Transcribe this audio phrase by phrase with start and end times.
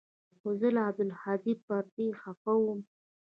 [0.39, 2.79] خو زه له عبدالهادي پر دې خپه وم.